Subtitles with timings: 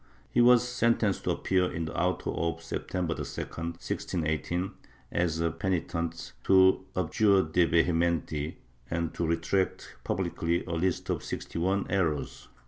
[0.31, 4.71] He was sentenced to appear in the auto of September 2, 1618,
[5.11, 8.55] as a penitent, to abjure de vehementi
[8.89, 12.47] and to retract publicly a list of sixty one errors.